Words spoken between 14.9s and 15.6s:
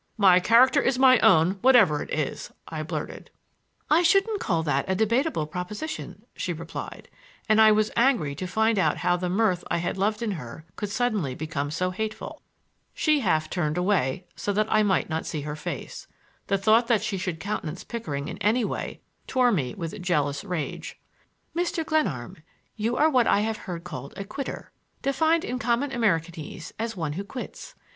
not see her